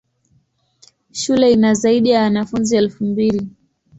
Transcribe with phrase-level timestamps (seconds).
[1.11, 3.47] Shule ina zaidi ya wanafunzi elfu mbili.